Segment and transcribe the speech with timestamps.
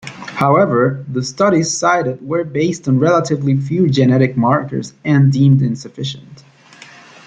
[0.33, 6.43] However, the studies cited were based on relatively few genetic markers and deemed insufficient.